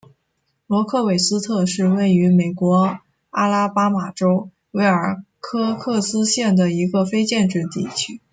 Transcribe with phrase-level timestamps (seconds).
[0.65, 8.19] 罗克韦斯特是位于美国阿拉巴马州威尔科克斯县的一个非建制地区。